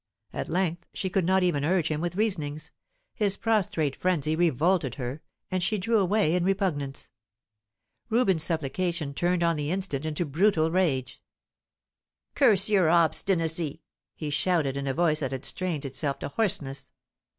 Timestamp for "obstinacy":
12.89-13.83